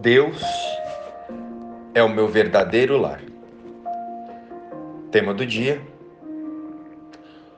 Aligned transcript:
Deus 0.00 0.40
é 1.92 2.00
o 2.04 2.08
meu 2.08 2.28
verdadeiro 2.28 2.96
lar. 2.96 3.20
Tema 5.10 5.34
do 5.34 5.44
dia: 5.44 5.82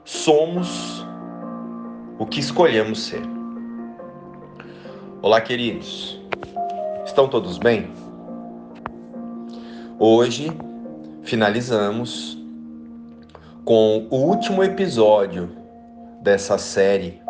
Somos 0.06 1.04
o 2.18 2.24
que 2.24 2.40
escolhemos 2.40 3.00
ser. 3.00 3.20
Olá, 5.20 5.38
queridos. 5.42 6.18
Estão 7.04 7.28
todos 7.28 7.58
bem? 7.58 7.92
Hoje 9.98 10.50
finalizamos 11.22 12.42
com 13.66 14.08
o 14.10 14.16
último 14.16 14.64
episódio 14.64 15.50
dessa 16.22 16.56
série 16.56 17.20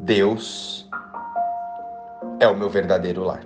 Deus 0.00 0.87
é 2.40 2.46
o 2.46 2.56
meu 2.56 2.68
verdadeiro 2.68 3.24
lar. 3.24 3.44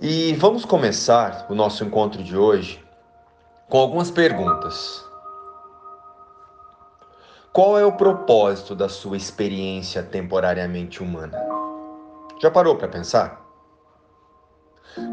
E 0.00 0.34
vamos 0.34 0.64
começar 0.64 1.46
o 1.48 1.54
nosso 1.54 1.84
encontro 1.84 2.22
de 2.22 2.36
hoje 2.36 2.84
com 3.68 3.78
algumas 3.78 4.10
perguntas. 4.10 5.04
Qual 7.52 7.78
é 7.78 7.84
o 7.84 7.92
propósito 7.92 8.74
da 8.74 8.88
sua 8.88 9.16
experiência 9.16 10.02
temporariamente 10.02 11.02
humana? 11.02 11.38
Já 12.40 12.50
parou 12.50 12.76
para 12.76 12.88
pensar? 12.88 13.42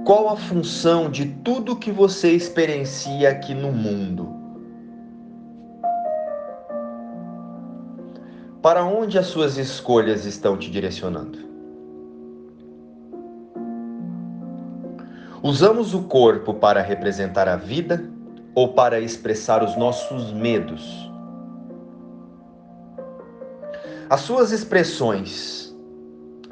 Qual 0.06 0.30
a 0.30 0.36
função 0.36 1.10
de 1.10 1.26
tudo 1.26 1.76
que 1.76 1.92
você 1.92 2.32
experiencia 2.32 3.30
aqui 3.30 3.54
no 3.54 3.72
mundo? 3.72 4.43
Para 8.64 8.86
onde 8.86 9.20
as 9.20 9.26
suas 9.26 9.58
escolhas 9.58 10.24
estão 10.24 10.56
te 10.56 10.72
direcionando? 10.72 11.38
Usamos 15.44 15.94
o 15.94 16.04
corpo 16.04 16.54
para 16.54 16.82
representar 16.82 17.50
a 17.50 17.58
vida 17.58 18.10
ou 18.56 18.70
para 18.70 19.02
expressar 19.02 19.62
os 19.62 19.76
nossos 19.76 20.32
medos? 20.32 21.12
As 24.10 24.22
suas 24.22 24.54
expressões, 24.54 25.76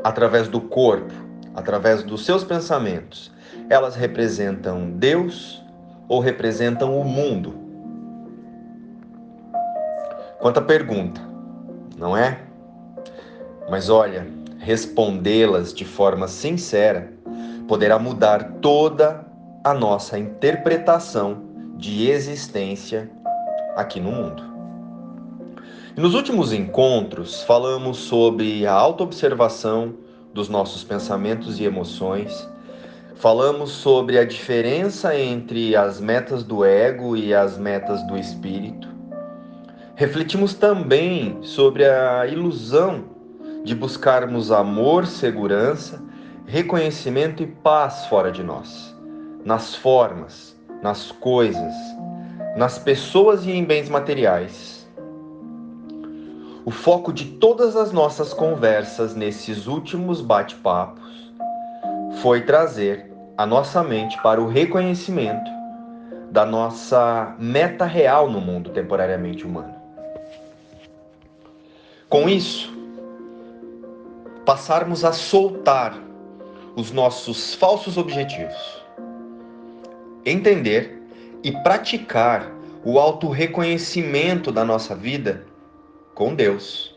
através 0.03 0.49
do 0.49 0.59
corpo, 0.59 1.13
através 1.55 2.03
dos 2.03 2.25
seus 2.25 2.43
pensamentos, 2.43 3.31
elas 3.69 3.95
representam 3.95 4.91
Deus 4.91 5.63
ou 6.09 6.19
representam 6.19 6.99
o 6.99 7.05
mundo? 7.05 7.53
Quanta 10.41 10.61
pergunta 10.61 11.30
não 12.01 12.17
é? 12.17 12.39
Mas 13.69 13.87
olha, 13.87 14.27
respondê-las 14.57 15.71
de 15.71 15.85
forma 15.85 16.27
sincera 16.27 17.13
poderá 17.67 17.99
mudar 17.99 18.53
toda 18.59 19.23
a 19.63 19.71
nossa 19.71 20.17
interpretação 20.17 21.43
de 21.77 22.09
existência 22.09 23.09
aqui 23.75 23.99
no 23.99 24.11
mundo. 24.11 24.43
nos 25.95 26.15
últimos 26.15 26.51
encontros, 26.51 27.43
falamos 27.43 27.97
sobre 27.97 28.65
a 28.65 28.73
autoobservação 28.73 29.93
dos 30.33 30.49
nossos 30.49 30.83
pensamentos 30.83 31.59
e 31.59 31.65
emoções, 31.65 32.49
falamos 33.15 33.69
sobre 33.69 34.17
a 34.17 34.25
diferença 34.25 35.15
entre 35.15 35.75
as 35.75 35.99
metas 35.99 36.43
do 36.43 36.65
ego 36.65 37.15
e 37.15 37.31
as 37.31 37.59
metas 37.59 38.01
do 38.07 38.17
espírito, 38.17 38.90
Refletimos 40.01 40.55
também 40.55 41.37
sobre 41.43 41.85
a 41.85 42.25
ilusão 42.25 43.03
de 43.63 43.75
buscarmos 43.75 44.51
amor, 44.51 45.05
segurança, 45.05 46.01
reconhecimento 46.47 47.43
e 47.43 47.45
paz 47.45 48.07
fora 48.07 48.31
de 48.31 48.41
nós, 48.41 48.97
nas 49.45 49.75
formas, 49.75 50.59
nas 50.81 51.11
coisas, 51.11 51.71
nas 52.57 52.79
pessoas 52.79 53.45
e 53.45 53.51
em 53.51 53.63
bens 53.63 53.89
materiais. 53.89 54.89
O 56.65 56.71
foco 56.71 57.13
de 57.13 57.25
todas 57.33 57.75
as 57.75 57.91
nossas 57.91 58.33
conversas 58.33 59.13
nesses 59.13 59.67
últimos 59.67 60.19
bate-papos 60.19 61.31
foi 62.23 62.41
trazer 62.41 63.13
a 63.37 63.45
nossa 63.45 63.83
mente 63.83 64.19
para 64.23 64.41
o 64.41 64.47
reconhecimento 64.47 65.51
da 66.31 66.43
nossa 66.43 67.35
meta 67.37 67.85
real 67.85 68.31
no 68.31 68.41
mundo 68.41 68.71
temporariamente 68.71 69.45
humano. 69.45 69.80
Com 72.11 72.27
isso, 72.27 72.69
passarmos 74.45 75.05
a 75.05 75.13
soltar 75.13 75.97
os 76.75 76.91
nossos 76.91 77.55
falsos 77.55 77.97
objetivos, 77.97 78.83
entender 80.25 81.01
e 81.41 81.53
praticar 81.63 82.51
o 82.83 82.99
auto-reconhecimento 82.99 84.51
da 84.51 84.65
nossa 84.65 84.93
vida 84.93 85.45
com 86.13 86.35
Deus. 86.35 86.93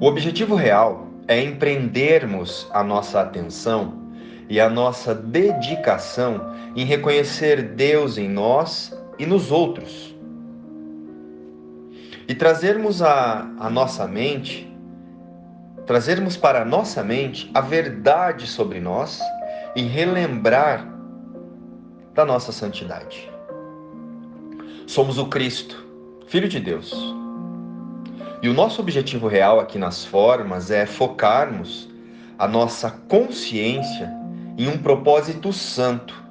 O 0.00 0.04
objetivo 0.04 0.56
real 0.56 1.06
é 1.28 1.40
empreendermos 1.40 2.66
a 2.72 2.82
nossa 2.82 3.20
atenção 3.20 3.94
e 4.48 4.58
a 4.60 4.68
nossa 4.68 5.14
dedicação 5.14 6.52
em 6.74 6.84
reconhecer 6.84 7.62
Deus 7.62 8.18
em 8.18 8.28
nós 8.28 8.92
e 9.20 9.24
nos 9.24 9.52
outros 9.52 10.13
e 12.26 12.34
trazermos 12.34 13.02
a, 13.02 13.46
a 13.58 13.68
nossa 13.68 14.06
mente, 14.06 14.70
trazermos 15.86 16.36
para 16.36 16.62
a 16.62 16.64
nossa 16.64 17.02
mente 17.02 17.50
a 17.52 17.60
verdade 17.60 18.46
sobre 18.46 18.80
nós 18.80 19.20
e 19.76 19.82
relembrar 19.82 20.88
da 22.14 22.24
nossa 22.24 22.52
santidade. 22.52 23.30
Somos 24.86 25.18
o 25.18 25.26
Cristo, 25.26 25.84
Filho 26.26 26.48
de 26.48 26.60
Deus. 26.60 26.94
E 28.40 28.48
o 28.48 28.54
nosso 28.54 28.80
objetivo 28.80 29.26
real 29.26 29.58
aqui 29.58 29.78
nas 29.78 30.04
formas 30.04 30.70
é 30.70 30.86
focarmos 30.86 31.88
a 32.38 32.46
nossa 32.46 32.90
consciência 33.08 34.10
em 34.56 34.68
um 34.68 34.78
propósito 34.78 35.52
santo, 35.52 36.22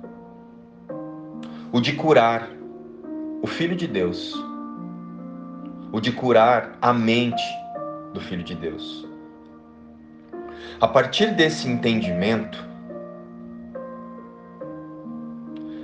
o 1.71 1.81
de 1.81 1.93
curar 1.93 2.49
o 3.41 3.47
Filho 3.47 3.75
de 3.75 3.87
Deus 3.87 4.33
o 5.93 6.01
de 6.01 6.11
curar 6.11 6.75
a 6.81 6.91
mente 6.91 7.43
do 8.15 8.19
Filho 8.19 8.43
de 8.43 8.55
Deus. 8.55 9.07
A 10.81 10.87
partir 10.87 11.35
desse 11.35 11.69
entendimento, 11.69 12.57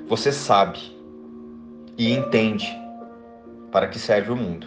você 0.07 0.31
sabe 0.31 0.79
e 1.95 2.11
entende 2.11 2.67
para 3.71 3.87
que 3.87 3.99
serve 3.99 4.31
o 4.31 4.35
mundo. 4.35 4.65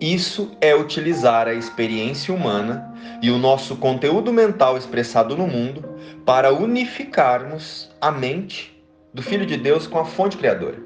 Isso 0.00 0.56
é 0.58 0.74
utilizar 0.74 1.46
a 1.46 1.52
experiência 1.52 2.34
humana 2.34 2.94
e 3.20 3.30
o 3.30 3.38
nosso 3.38 3.76
conteúdo 3.76 4.32
mental 4.32 4.78
expressado 4.78 5.36
no 5.36 5.46
mundo 5.46 5.84
para 6.24 6.50
unificarmos 6.50 7.90
a 8.00 8.10
mente 8.10 8.74
do 9.12 9.22
Filho 9.22 9.44
de 9.44 9.58
Deus 9.58 9.86
com 9.86 9.98
a 9.98 10.04
fonte 10.06 10.38
criadora. 10.38 10.83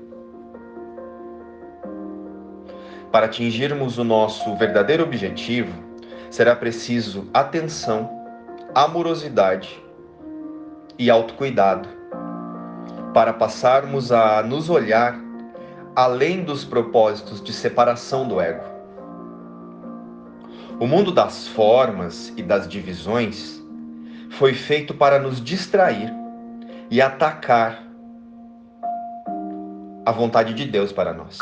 Para 3.10 3.24
atingirmos 3.24 3.96
o 3.96 4.04
nosso 4.04 4.54
verdadeiro 4.56 5.02
objetivo, 5.02 5.72
será 6.30 6.54
preciso 6.54 7.26
atenção, 7.32 8.10
amorosidade 8.74 9.82
e 10.98 11.10
autocuidado 11.10 11.88
para 13.14 13.32
passarmos 13.32 14.12
a 14.12 14.42
nos 14.42 14.68
olhar 14.68 15.18
além 15.96 16.44
dos 16.44 16.64
propósitos 16.64 17.42
de 17.42 17.52
separação 17.52 18.28
do 18.28 18.40
ego. 18.40 18.62
O 20.78 20.86
mundo 20.86 21.10
das 21.10 21.48
formas 21.48 22.32
e 22.36 22.42
das 22.42 22.68
divisões 22.68 23.60
foi 24.30 24.52
feito 24.52 24.92
para 24.92 25.18
nos 25.18 25.42
distrair 25.42 26.12
e 26.90 27.00
atacar 27.00 27.82
a 30.04 30.12
vontade 30.12 30.52
de 30.52 30.66
Deus 30.66 30.92
para 30.92 31.12
nós 31.14 31.38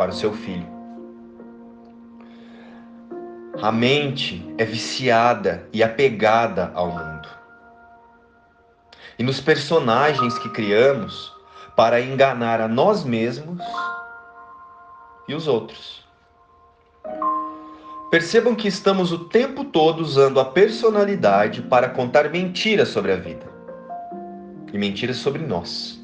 para 0.00 0.12
o 0.12 0.14
seu 0.14 0.32
filho. 0.32 0.66
A 3.60 3.70
mente 3.70 4.42
é 4.56 4.64
viciada 4.64 5.68
e 5.74 5.82
apegada 5.82 6.72
ao 6.74 6.90
mundo. 6.90 7.28
E 9.18 9.22
nos 9.22 9.42
personagens 9.42 10.38
que 10.38 10.48
criamos 10.48 11.30
para 11.76 12.00
enganar 12.00 12.62
a 12.62 12.66
nós 12.66 13.04
mesmos 13.04 13.62
e 15.28 15.34
os 15.34 15.46
outros. 15.46 16.02
Percebam 18.10 18.54
que 18.54 18.68
estamos 18.68 19.12
o 19.12 19.26
tempo 19.26 19.64
todo 19.64 20.00
usando 20.00 20.40
a 20.40 20.46
personalidade 20.46 21.60
para 21.60 21.90
contar 21.90 22.30
mentiras 22.30 22.88
sobre 22.88 23.12
a 23.12 23.16
vida 23.16 23.46
e 24.72 24.78
mentiras 24.78 25.18
sobre 25.18 25.42
nós. 25.42 26.00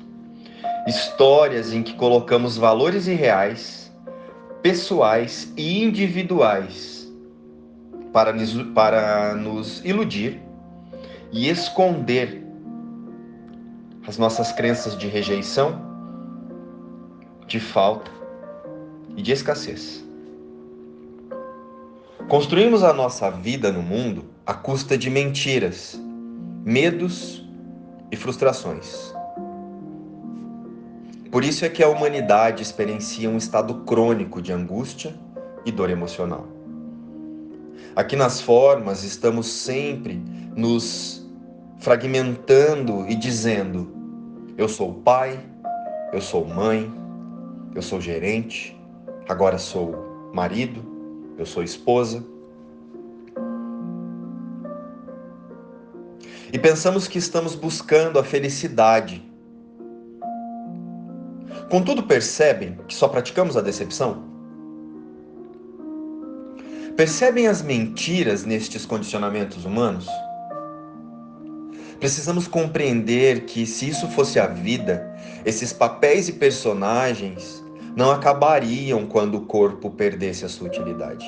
Histórias 0.87 1.73
em 1.73 1.83
que 1.83 1.95
colocamos 1.95 2.59
valores 2.59 3.07
irreais 3.07 3.86
pessoais 4.67 5.53
e 5.57 5.81
individuais 5.81 7.09
para 8.13 8.33
nos, 8.33 8.53
para 8.75 9.33
nos 9.33 9.81
iludir 9.85 10.43
e 11.31 11.49
esconder 11.49 12.45
as 14.09 14.19
nossas 14.19 14.51
crenças 14.51 14.99
de 14.99 15.07
rejeição, 15.07 15.81
de 17.47 17.61
falta 17.61 18.11
e 19.17 19.23
de 19.23 19.31
escassez. 19.31 20.05
Construímos 22.29 22.83
a 22.83 22.93
nossa 22.93 23.31
vida 23.31 23.71
no 23.71 23.83
mundo 23.83 24.25
à 24.45 24.53
custa 24.53 24.99
de 24.99 25.09
mentiras, 25.09 25.97
medos 26.65 27.49
e 28.11 28.17
frustrações. 28.17 29.15
Por 31.31 31.45
isso 31.45 31.65
é 31.65 31.69
que 31.69 31.83
a 31.83 31.89
humanidade 31.89 32.63
experiencia 32.63 33.29
um 33.29 33.37
estado 33.37 33.75
crônico 33.85 34.41
de 34.41 34.53
angústia 34.53 35.15
e 35.65 35.73
dor 35.73 35.91
emocional. 35.91 36.47
Aqui 37.95 38.15
nas 38.15 38.41
formas 38.41 39.03
estamos 39.03 39.47
sempre 39.47 40.23
nos 40.55 41.27
fragmentando 41.79 43.07
e 43.09 43.15
dizendo: 43.15 43.91
eu 44.57 44.69
sou 44.69 44.95
pai, 44.95 45.39
eu 46.13 46.21
sou 46.21 46.47
mãe, 46.47 46.93
eu 47.75 47.83
sou 47.83 48.01
gerente, 48.01 48.79
agora 49.29 49.59
sou 49.59 50.31
marido, 50.33 50.83
eu 51.37 51.45
sou 51.45 51.63
esposa. 51.63 52.25
E 56.53 56.59
pensamos 56.59 57.09
que 57.09 57.19
estamos 57.19 57.55
buscando 57.55 58.19
a 58.19 58.25
felicidade. 58.25 59.23
Contudo, 61.71 62.05
percebem 62.05 62.79
que 62.87 62.95
só 62.95 63.09
praticamos 63.09 63.57
a 63.57 63.61
decepção? 63.61 64.25
Percebem 66.97 67.47
as 67.47 67.61
mentiras 67.61 68.45
nestes 68.45 68.87
condicionamentos 68.87 69.65
humanos? 69.65 70.07
Precisamos 71.99 72.47
compreender 72.47 73.47
que, 73.47 73.67
se 73.67 73.89
isso 73.89 74.09
fosse 74.09 74.39
a 74.39 74.47
vida, 74.47 75.15
esses 75.45 75.73
papéis 75.73 76.29
e 76.29 76.33
personagens 76.33 77.65
não 77.97 78.11
acabariam 78.11 79.07
quando 79.07 79.37
o 79.37 79.47
corpo 79.47 79.91
perdesse 79.91 80.45
a 80.45 80.49
sua 80.49 80.69
utilidade. 80.69 81.27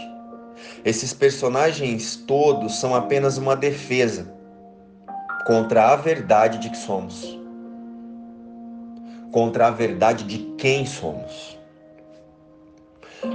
Esses 0.85 1.13
personagens 1.13 2.17
todos 2.17 2.79
são 2.79 2.95
apenas 2.95 3.39
uma 3.39 3.57
defesa 3.57 4.35
contra 5.47 5.93
a 5.93 5.97
verdade 5.97 6.59
de 6.59 6.69
que 6.69 6.77
somos, 6.77 7.38
contra 9.33 9.67
a 9.67 9.71
verdade 9.71 10.25
de 10.25 10.39
quem 10.57 10.87
somos. 10.87 11.59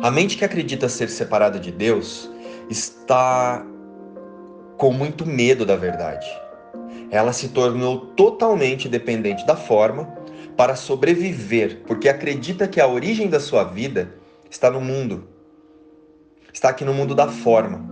A 0.01 0.09
mente 0.09 0.37
que 0.37 0.45
acredita 0.45 0.87
ser 0.87 1.09
separada 1.09 1.59
de 1.59 1.71
Deus 1.71 2.29
está 2.69 3.65
com 4.77 4.91
muito 4.91 5.25
medo 5.25 5.65
da 5.65 5.75
verdade. 5.75 6.25
Ela 7.11 7.33
se 7.33 7.49
tornou 7.49 8.07
totalmente 8.15 8.87
dependente 8.87 9.45
da 9.45 9.55
forma 9.55 10.05
para 10.55 10.75
sobreviver, 10.75 11.81
porque 11.85 12.07
acredita 12.07 12.67
que 12.67 12.79
a 12.79 12.87
origem 12.87 13.29
da 13.29 13.39
sua 13.39 13.63
vida 13.63 14.13
está 14.49 14.69
no 14.69 14.79
mundo, 14.79 15.27
está 16.51 16.69
aqui 16.69 16.85
no 16.85 16.93
mundo 16.93 17.15
da 17.15 17.27
forma, 17.27 17.83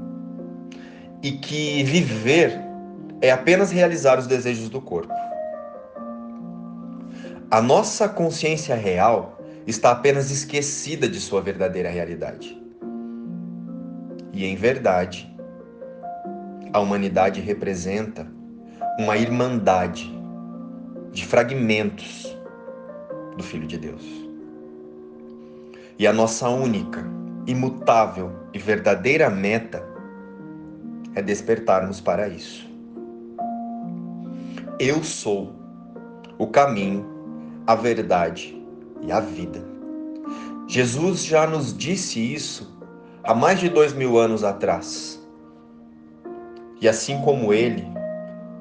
e 1.21 1.31
que 1.33 1.83
viver 1.83 2.59
é 3.21 3.31
apenas 3.31 3.71
realizar 3.71 4.17
os 4.17 4.27
desejos 4.27 4.69
do 4.69 4.81
corpo. 4.81 5.13
A 7.51 7.61
nossa 7.61 8.07
consciência 8.07 8.75
real 8.75 9.37
está 9.67 9.91
apenas 9.91 10.31
esquecida 10.31 11.05
de 11.05 11.19
sua 11.19 11.41
verdadeira 11.41 11.89
realidade. 11.89 12.57
E 14.31 14.45
em 14.45 14.55
verdade, 14.55 15.29
a 16.71 16.79
humanidade 16.79 17.41
representa 17.41 18.25
uma 18.97 19.17
irmandade 19.17 20.17
de 21.11 21.25
fragmentos 21.25 22.33
do 23.35 23.43
Filho 23.43 23.67
de 23.67 23.77
Deus. 23.77 24.05
E 25.99 26.07
a 26.07 26.13
nossa 26.13 26.47
única, 26.47 27.03
imutável 27.45 28.31
e 28.53 28.59
verdadeira 28.59 29.29
meta 29.29 29.85
é 31.13 31.21
despertarmos 31.21 31.99
para 31.99 32.29
isso. 32.29 32.65
Eu 34.79 35.03
sou 35.03 35.53
o 36.37 36.47
caminho, 36.47 37.10
a 37.71 37.75
verdade 37.75 38.61
e 39.01 39.13
a 39.13 39.21
vida. 39.21 39.63
Jesus 40.67 41.23
já 41.23 41.47
nos 41.47 41.75
disse 41.75 42.19
isso 42.19 42.77
há 43.23 43.33
mais 43.33 43.61
de 43.61 43.69
dois 43.69 43.93
mil 43.93 44.19
anos 44.19 44.43
atrás. 44.43 45.25
E 46.81 46.89
assim 46.89 47.21
como 47.21 47.53
ele, 47.53 47.87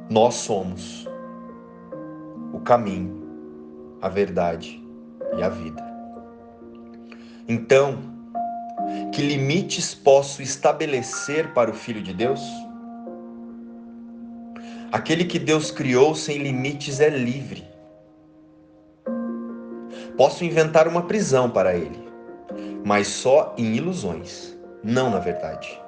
nós 0.08 0.34
somos 0.34 1.08
o 2.52 2.60
caminho, 2.60 3.20
a 4.00 4.08
verdade 4.08 4.80
e 5.36 5.42
a 5.42 5.48
vida. 5.48 5.84
Então, 7.48 7.98
que 9.12 9.22
limites 9.22 9.92
posso 9.92 10.40
estabelecer 10.40 11.52
para 11.52 11.68
o 11.68 11.74
Filho 11.74 12.00
de 12.00 12.14
Deus? 12.14 12.40
Aquele 14.92 15.24
que 15.24 15.38
Deus 15.40 15.72
criou 15.72 16.14
sem 16.14 16.38
limites 16.38 17.00
é 17.00 17.08
livre. 17.08 17.69
Posso 20.20 20.44
inventar 20.44 20.87
uma 20.87 21.00
prisão 21.00 21.49
para 21.49 21.75
ele, 21.75 21.99
mas 22.84 23.06
só 23.06 23.55
em 23.56 23.75
ilusões, 23.75 24.55
não 24.84 25.08
na 25.08 25.19
verdade. 25.19 25.81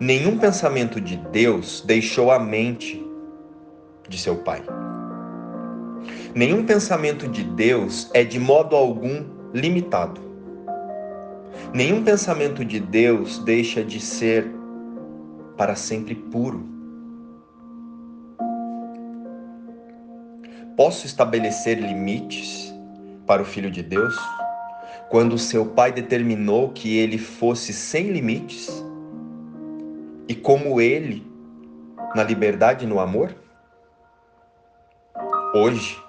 Nenhum 0.00 0.36
pensamento 0.36 1.00
de 1.00 1.16
Deus 1.16 1.84
deixou 1.86 2.32
a 2.32 2.38
mente 2.40 3.00
de 4.08 4.18
seu 4.18 4.38
Pai. 4.38 4.60
Nenhum 6.34 6.66
pensamento 6.66 7.28
de 7.28 7.44
Deus 7.44 8.10
é 8.12 8.24
de 8.24 8.40
modo 8.40 8.74
algum 8.74 9.24
limitado. 9.54 10.20
Nenhum 11.72 12.02
pensamento 12.02 12.64
de 12.64 12.80
Deus 12.80 13.38
deixa 13.38 13.84
de 13.84 14.00
ser 14.00 14.50
para 15.56 15.76
sempre 15.76 16.16
puro. 16.16 16.79
Posso 20.80 21.04
estabelecer 21.04 21.78
limites 21.78 22.74
para 23.26 23.42
o 23.42 23.44
Filho 23.44 23.70
de 23.70 23.82
Deus 23.82 24.16
quando 25.10 25.36
seu 25.36 25.66
Pai 25.66 25.92
determinou 25.92 26.70
que 26.70 26.96
ele 26.96 27.18
fosse 27.18 27.70
sem 27.70 28.10
limites? 28.10 28.82
E 30.26 30.34
como 30.34 30.80
ele, 30.80 31.30
na 32.16 32.24
liberdade 32.24 32.86
e 32.86 32.88
no 32.88 32.98
amor? 32.98 33.36
Hoje, 35.54 36.02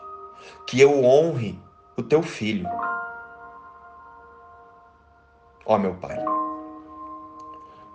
que 0.65 0.79
eu 0.79 1.03
honre 1.03 1.59
o 1.97 2.01
teu 2.01 2.23
filho. 2.23 2.69
Ó 5.65 5.77
meu 5.77 5.95
Pai, 5.95 6.17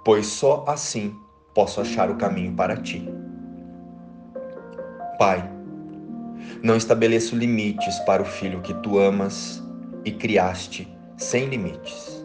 pois 0.05 0.27
só 0.27 0.63
assim 0.69 1.19
posso 1.55 1.81
achar 1.81 2.11
o 2.11 2.17
caminho 2.17 2.55
para 2.55 2.77
ti. 2.77 3.09
Pai, 5.19 5.56
não 6.63 6.77
estabeleço 6.77 7.37
limites 7.37 7.99
para 8.01 8.23
o 8.23 8.25
filho 8.25 8.61
que 8.61 8.75
tu 8.75 8.99
amas 8.99 9.63
e 10.05 10.11
criaste 10.11 10.89
sem 11.17 11.47
limites. 11.47 12.25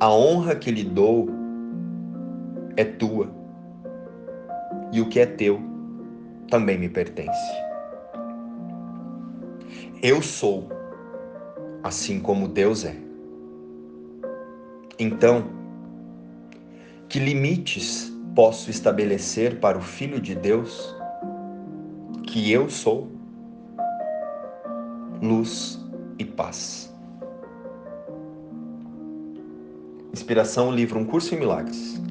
A 0.00 0.10
honra 0.10 0.54
que 0.54 0.70
lhe 0.70 0.84
dou 0.84 1.28
é 2.76 2.84
tua, 2.84 3.30
e 4.92 5.00
o 5.00 5.08
que 5.08 5.20
é 5.20 5.26
teu 5.26 5.60
também 6.48 6.78
me 6.78 6.88
pertence. 6.88 7.52
Eu 10.02 10.20
sou, 10.20 10.68
assim 11.82 12.20
como 12.20 12.46
Deus 12.46 12.84
é. 12.84 12.96
Então, 14.98 15.46
que 17.08 17.18
limites 17.18 18.12
posso 18.34 18.70
estabelecer 18.70 19.60
para 19.60 19.78
o 19.78 19.80
Filho 19.80 20.20
de 20.20 20.34
Deus 20.34 20.94
que 22.34 22.50
eu 22.50 22.68
sou? 22.68 23.08
Luz 25.22 25.78
e 26.18 26.24
paz. 26.24 26.92
Inspiração, 30.12 30.72
livro 30.72 30.98
Um 30.98 31.04
Curso 31.04 31.32
em 31.32 31.38
Milagres. 31.38 32.02